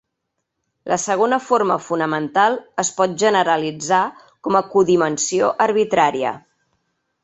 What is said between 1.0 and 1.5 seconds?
segona